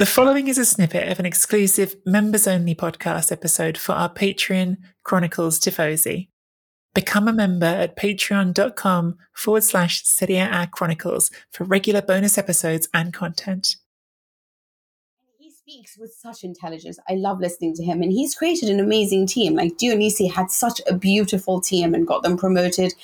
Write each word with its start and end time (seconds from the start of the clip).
The 0.00 0.06
following 0.06 0.48
is 0.48 0.56
a 0.56 0.64
snippet 0.64 1.10
of 1.10 1.18
an 1.20 1.26
exclusive 1.26 1.94
members 2.06 2.48
only 2.48 2.74
podcast 2.74 3.30
episode 3.30 3.76
for 3.76 3.92
our 3.92 4.08
Patreon 4.08 4.78
Chronicles 5.04 5.60
Tifosi. 5.60 6.28
Become 6.94 7.28
a 7.28 7.34
member 7.34 7.66
at 7.66 7.98
patreon.com 7.98 9.18
forward 9.34 9.62
slash 9.62 10.02
Serie 10.06 10.38
A 10.38 10.66
Chronicles 10.72 11.30
for 11.50 11.64
regular 11.64 12.00
bonus 12.00 12.38
episodes 12.38 12.88
and 12.94 13.12
content. 13.12 13.76
He 15.36 15.50
speaks 15.50 15.98
with 15.98 16.14
such 16.14 16.44
intelligence. 16.44 16.98
I 17.06 17.16
love 17.16 17.38
listening 17.38 17.74
to 17.74 17.84
him. 17.84 18.00
And 18.00 18.10
he's 18.10 18.34
created 18.34 18.70
an 18.70 18.80
amazing 18.80 19.26
team. 19.26 19.54
Like 19.54 19.76
Dionisi 19.76 20.32
had 20.32 20.50
such 20.50 20.80
a 20.88 20.94
beautiful 20.94 21.60
team 21.60 21.92
and 21.92 22.06
got 22.06 22.22
them 22.22 22.38
promoted 22.38 22.94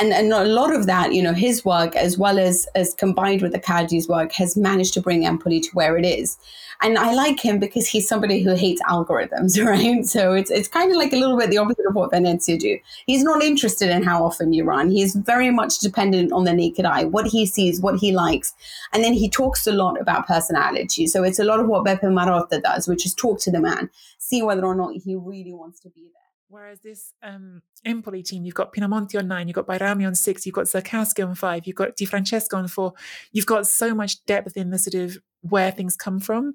and, 0.00 0.12
and 0.12 0.32
a 0.32 0.44
lot 0.44 0.74
of 0.74 0.86
that, 0.86 1.12
you 1.12 1.22
know, 1.22 1.32
his 1.32 1.64
work 1.64 1.96
as 1.96 2.16
well 2.16 2.38
as 2.38 2.68
as 2.74 2.94
combined 2.94 3.42
with 3.42 3.52
the 3.52 3.58
Accardi's 3.58 4.08
work 4.08 4.32
has 4.32 4.56
managed 4.56 4.94
to 4.94 5.00
bring 5.00 5.26
Empoli 5.26 5.60
to 5.60 5.70
where 5.72 5.96
it 5.98 6.06
is. 6.06 6.38
And 6.80 6.96
I 6.96 7.12
like 7.12 7.40
him 7.40 7.58
because 7.58 7.88
he's 7.88 8.06
somebody 8.06 8.40
who 8.40 8.54
hates 8.54 8.80
algorithms, 8.82 9.60
right? 9.64 10.06
So 10.06 10.34
it's 10.34 10.50
it's 10.50 10.68
kind 10.68 10.92
of 10.92 10.96
like 10.96 11.12
a 11.12 11.16
little 11.16 11.36
bit 11.36 11.50
the 11.50 11.58
opposite 11.58 11.86
of 11.88 11.96
what 11.96 12.10
Venezia 12.10 12.56
do. 12.56 12.78
He's 13.06 13.24
not 13.24 13.42
interested 13.42 13.90
in 13.90 14.04
how 14.04 14.24
often 14.24 14.52
you 14.52 14.62
run. 14.62 14.90
He's 14.90 15.16
very 15.16 15.50
much 15.50 15.80
dependent 15.80 16.32
on 16.32 16.44
the 16.44 16.52
naked 16.52 16.84
eye, 16.84 17.04
what 17.04 17.26
he 17.26 17.44
sees, 17.44 17.80
what 17.80 17.98
he 17.98 18.12
likes. 18.12 18.54
And 18.92 19.02
then 19.02 19.14
he 19.14 19.28
talks 19.28 19.66
a 19.66 19.72
lot 19.72 20.00
about 20.00 20.28
personality. 20.28 21.08
So 21.08 21.24
it's 21.24 21.40
a 21.40 21.44
lot 21.44 21.58
of 21.58 21.66
what 21.66 21.84
Beppe 21.84 22.02
Marotta 22.02 22.62
does, 22.62 22.86
which 22.86 23.04
is 23.04 23.14
talk 23.14 23.40
to 23.40 23.50
the 23.50 23.60
man, 23.60 23.90
see 24.18 24.42
whether 24.42 24.64
or 24.64 24.76
not 24.76 24.92
he 24.94 25.16
really 25.16 25.52
wants 25.52 25.80
to 25.80 25.88
be 25.90 26.02
there. 26.02 26.27
Whereas 26.50 26.80
this 26.80 27.12
um, 27.22 27.60
Empoli 27.84 28.22
team, 28.22 28.44
you've 28.44 28.54
got 28.54 28.72
Pinamonti 28.72 29.18
on 29.18 29.28
nine, 29.28 29.48
you've 29.48 29.54
got 29.54 29.66
Bajrami 29.66 30.06
on 30.06 30.14
six, 30.14 30.46
you've 30.46 30.54
got 30.54 30.64
Zurkowski 30.64 31.26
on 31.26 31.34
five, 31.34 31.66
you've 31.66 31.76
got 31.76 31.94
Di 31.96 32.06
Francesco 32.06 32.56
on 32.56 32.68
four. 32.68 32.94
You've 33.32 33.46
got 33.46 33.66
so 33.66 33.94
much 33.94 34.24
depth 34.24 34.56
in 34.56 34.70
the 34.70 34.78
sort 34.78 34.94
of 34.94 35.18
where 35.42 35.70
things 35.70 35.96
come 35.96 36.20
from. 36.20 36.54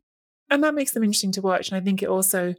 And 0.49 0.63
that 0.63 0.73
makes 0.73 0.91
them 0.91 1.03
interesting 1.03 1.31
to 1.33 1.41
watch. 1.41 1.69
And 1.69 1.77
I 1.77 1.83
think 1.83 2.01
it 2.01 2.09
also 2.09 2.55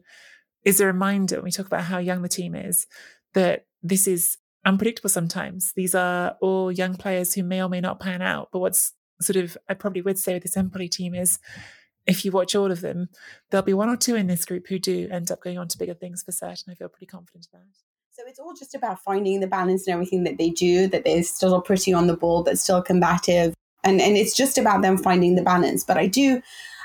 is 0.64 0.80
a 0.80 0.86
reminder 0.86 1.36
when 1.36 1.44
we 1.44 1.50
talk 1.50 1.66
about 1.66 1.84
how 1.84 1.98
young 1.98 2.22
the 2.22 2.28
team 2.28 2.54
is 2.54 2.86
that 3.34 3.66
this 3.82 4.06
is 4.06 4.38
unpredictable 4.64 5.10
sometimes. 5.10 5.72
These 5.74 5.94
are 5.94 6.36
all 6.40 6.72
young 6.72 6.94
players 6.94 7.34
who 7.34 7.42
may 7.42 7.62
or 7.62 7.68
may 7.68 7.80
not 7.80 8.00
pan 8.00 8.22
out. 8.22 8.48
But 8.52 8.60
what's 8.60 8.92
sort 9.20 9.36
of, 9.36 9.56
I 9.68 9.74
probably 9.74 10.02
would 10.02 10.18
say 10.18 10.34
with 10.34 10.44
this 10.44 10.56
Empoli 10.56 10.88
team 10.88 11.14
is 11.14 11.38
if 12.06 12.24
you 12.24 12.32
watch 12.32 12.54
all 12.54 12.70
of 12.70 12.80
them, 12.80 13.08
there'll 13.50 13.64
be 13.64 13.74
one 13.74 13.88
or 13.88 13.96
two 13.96 14.14
in 14.14 14.26
this 14.26 14.44
group 14.44 14.66
who 14.68 14.78
do 14.78 15.08
end 15.10 15.30
up 15.30 15.40
going 15.42 15.58
on 15.58 15.68
to 15.68 15.78
bigger 15.78 15.94
things 15.94 16.22
for 16.22 16.32
certain. 16.32 16.70
I 16.70 16.74
feel 16.74 16.88
pretty 16.88 17.06
confident 17.06 17.46
about. 17.52 17.62
So 18.12 18.22
it's 18.26 18.38
all 18.38 18.54
just 18.54 18.74
about 18.74 19.02
finding 19.02 19.40
the 19.40 19.46
balance 19.46 19.86
in 19.86 19.92
everything 19.92 20.24
that 20.24 20.38
they 20.38 20.50
do, 20.50 20.86
that 20.88 21.04
they're 21.04 21.22
still 21.24 21.60
pretty 21.60 21.92
on 21.92 22.06
the 22.06 22.16
ball, 22.16 22.44
but 22.44 22.58
still 22.58 22.82
combative. 22.82 23.54
And 23.82 24.00
and 24.00 24.16
it's 24.16 24.36
just 24.36 24.56
about 24.56 24.82
them 24.82 24.96
finding 24.96 25.34
the 25.34 25.42
balance. 25.42 25.82
But 25.82 25.96
I 25.96 26.06
do 26.06 26.40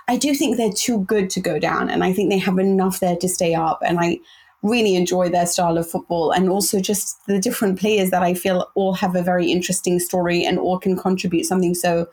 I 0.08 0.18
do 0.18 0.34
think 0.34 0.58
they're 0.58 0.72
too 0.72 1.04
good 1.06 1.30
to 1.32 1.40
go 1.40 1.60
down. 1.60 1.90
And 1.90 2.04
I 2.04 2.14
think 2.14 2.30
they 2.30 2.40
have 2.40 2.58
enough 2.58 3.00
there 3.00 3.16
to 3.18 3.30
stay 3.30 3.54
up. 3.54 3.80
And 3.86 4.00
I 4.00 4.18
really 4.64 4.96
enjoy 4.96 5.30
their 5.30 5.46
style 5.46 5.78
of 5.78 5.90
football 5.90 6.32
and 6.32 6.50
also 6.50 6.80
just 6.80 7.18
the 7.28 7.40
different 7.40 7.80
players 7.80 8.10
that 8.10 8.24
I 8.24 8.34
feel 8.34 8.70
all 8.76 8.94
have 8.94 9.16
a 9.16 9.22
very 9.22 9.52
interesting 9.52 10.00
story 10.00 10.44
and 10.44 10.60
all 10.60 10.80
can 10.80 10.98
contribute 10.98 11.46
something 11.46 11.74
so 11.74 12.08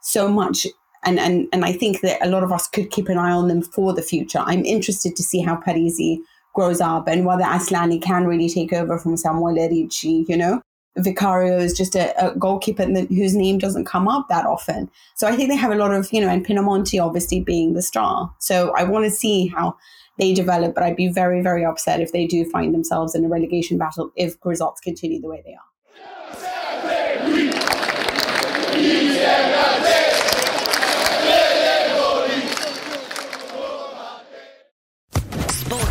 so 0.00 0.28
much 0.28 0.66
and 1.04 1.18
and 1.18 1.48
and 1.52 1.64
I 1.64 1.72
think 1.72 2.00
that 2.00 2.24
a 2.24 2.28
lot 2.28 2.42
of 2.42 2.52
us 2.52 2.68
could 2.68 2.90
keep 2.90 3.08
an 3.08 3.18
eye 3.18 3.32
on 3.32 3.48
them 3.48 3.62
for 3.62 3.92
the 3.92 4.02
future. 4.02 4.40
I'm 4.40 4.64
interested 4.64 5.16
to 5.16 5.22
see 5.22 5.40
how 5.40 5.56
Parisi 5.56 6.18
grows 6.54 6.80
up 6.80 7.08
and 7.08 7.24
whether 7.24 7.44
Asllani 7.44 8.02
can 8.02 8.26
really 8.26 8.48
take 8.48 8.72
over 8.72 8.98
from 8.98 9.16
Samuel 9.16 9.54
Ricci, 9.54 10.24
you 10.28 10.36
know. 10.36 10.60
Vicario 10.96 11.58
is 11.58 11.72
just 11.72 11.94
a, 11.94 12.12
a 12.20 12.34
goalkeeper 12.36 12.84
whose 12.84 13.36
name 13.36 13.58
doesn't 13.58 13.84
come 13.84 14.08
up 14.08 14.26
that 14.28 14.44
often. 14.44 14.90
So 15.14 15.28
I 15.28 15.36
think 15.36 15.48
they 15.48 15.56
have 15.56 15.70
a 15.70 15.76
lot 15.76 15.94
of, 15.94 16.12
you 16.12 16.20
know, 16.20 16.28
and 16.28 16.44
Pinamonti 16.44 17.02
obviously 17.02 17.40
being 17.40 17.74
the 17.74 17.82
star. 17.82 18.34
So 18.40 18.74
I 18.76 18.82
want 18.82 19.04
to 19.04 19.10
see 19.10 19.46
how 19.46 19.76
they 20.18 20.34
develop, 20.34 20.74
but 20.74 20.82
I'd 20.82 20.96
be 20.96 21.08
very, 21.08 21.42
very 21.42 21.64
upset 21.64 22.00
if 22.00 22.12
they 22.12 22.26
do 22.26 22.44
find 22.44 22.74
themselves 22.74 23.14
in 23.14 23.24
a 23.24 23.28
relegation 23.28 23.78
battle 23.78 24.10
if 24.16 24.34
results 24.44 24.80
continue 24.80 25.20
the 25.20 25.28
way 25.28 25.42
they 25.46 25.54
are. 25.54 25.69